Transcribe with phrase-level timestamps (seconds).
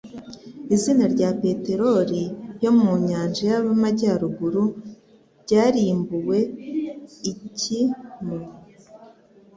[0.75, 2.23] Izina rya peteroli
[2.63, 4.63] yo mu nyanja y'Amajyaruguru
[5.41, 6.39] ryarimbuwe
[7.31, 7.81] iki
[8.25, 8.39] mu?